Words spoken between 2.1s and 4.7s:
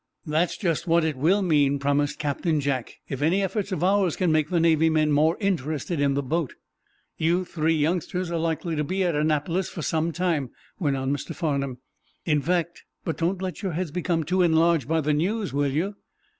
Captain Jack, "if any efforts of ours can make the